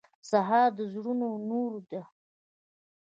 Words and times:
سهار 0.29 0.69
د 0.77 0.79
زړونو 0.93 1.29
نور 1.49 1.71
ده. 1.91 2.01